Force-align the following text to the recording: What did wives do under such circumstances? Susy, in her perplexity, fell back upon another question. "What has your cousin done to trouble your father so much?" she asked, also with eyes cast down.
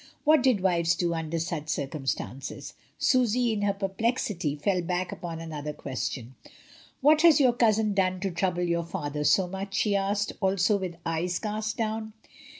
What 0.23 0.41
did 0.41 0.61
wives 0.61 0.95
do 0.95 1.13
under 1.13 1.37
such 1.37 1.69
circumstances? 1.69 2.73
Susy, 2.97 3.53
in 3.53 3.61
her 3.61 3.71
perplexity, 3.75 4.55
fell 4.55 4.81
back 4.81 5.11
upon 5.11 5.39
another 5.39 5.73
question. 5.73 6.33
"What 7.01 7.21
has 7.21 7.39
your 7.39 7.53
cousin 7.53 7.93
done 7.93 8.19
to 8.21 8.31
trouble 8.31 8.63
your 8.63 8.81
father 8.83 9.23
so 9.23 9.45
much?" 9.45 9.75
she 9.75 9.95
asked, 9.95 10.33
also 10.41 10.77
with 10.79 10.95
eyes 11.05 11.37
cast 11.37 11.77
down. 11.77 12.13